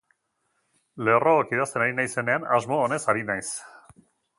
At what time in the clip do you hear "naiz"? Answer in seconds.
3.33-3.49